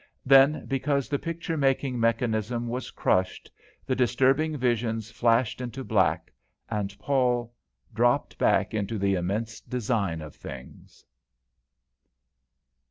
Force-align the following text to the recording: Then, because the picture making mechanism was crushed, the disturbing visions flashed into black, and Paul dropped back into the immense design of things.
Then, 0.25 0.65
because 0.65 1.09
the 1.09 1.19
picture 1.19 1.55
making 1.57 1.99
mechanism 1.99 2.67
was 2.67 2.89
crushed, 2.89 3.51
the 3.85 3.95
disturbing 3.95 4.57
visions 4.57 5.11
flashed 5.11 5.61
into 5.61 5.83
black, 5.83 6.33
and 6.71 6.97
Paul 6.97 7.53
dropped 7.93 8.39
back 8.39 8.73
into 8.73 8.97
the 8.97 9.13
immense 9.13 9.59
design 9.61 10.19
of 10.23 10.33
things. 10.35 11.05